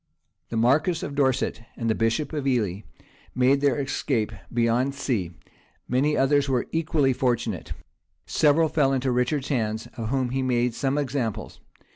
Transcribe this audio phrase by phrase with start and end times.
[0.49, 2.79] The marquis of Dorset and the bishop of Ely
[3.35, 5.29] made their escape beyond sea;
[5.87, 7.73] many others were equally fortunate;
[8.25, 11.59] several fell into Richard's hands, of whom he made some examples.